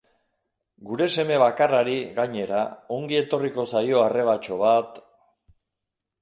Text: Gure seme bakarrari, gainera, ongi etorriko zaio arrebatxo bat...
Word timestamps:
Gure 0.91 1.07
seme 1.15 1.35
bakarrari, 1.43 1.97
gainera, 2.15 2.63
ongi 2.97 3.19
etorriko 3.19 3.67
zaio 3.75 4.01
arrebatxo 4.07 4.59
bat... 4.65 4.99